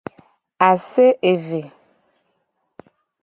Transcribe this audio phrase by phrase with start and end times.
[0.69, 1.61] Ase eve.